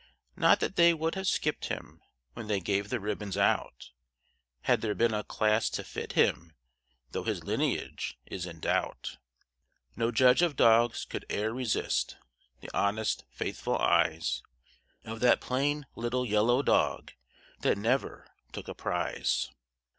[0.35, 2.01] Not that they would have skipped him
[2.33, 3.91] when they gave the ribbons out,
[4.61, 6.53] Had there been a class to fit him
[7.11, 9.19] though his lineage is in doubt.
[9.95, 12.17] No judge of dogs could e'er resist
[12.61, 14.41] the honest, faithful eyes
[15.05, 17.11] Of that plain little yellow dog
[17.59, 19.51] that never took a prize.